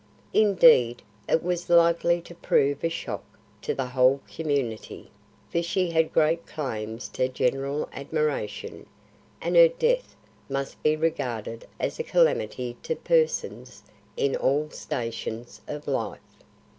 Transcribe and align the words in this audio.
Indeed, 0.33 1.03
it 1.29 1.43
was 1.43 1.69
likely 1.69 2.21
to 2.21 2.33
prove 2.33 2.83
a 2.83 2.89
shock 2.89 3.23
to 3.61 3.75
the 3.75 3.85
whole 3.85 4.19
community, 4.27 5.11
for 5.51 5.61
she 5.61 5.91
had 5.91 6.11
great 6.11 6.47
claims 6.47 7.07
to 7.09 7.27
general 7.29 7.87
admiration, 7.93 8.87
and 9.43 9.55
her 9.55 9.67
death 9.67 10.15
must 10.49 10.81
be 10.81 10.95
regarded 10.95 11.67
as 11.79 11.99
a 11.99 12.03
calamity 12.03 12.77
to 12.81 12.95
persons 12.95 13.83
in 14.17 14.35
all 14.35 14.71
stations 14.71 15.61
of 15.67 15.87
life. 15.87 16.19